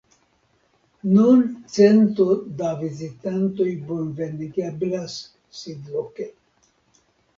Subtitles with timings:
[1.09, 1.43] Nun
[1.75, 2.25] cento
[2.61, 5.19] da vizitantoj bonvenigeblas
[5.63, 6.31] sidloke.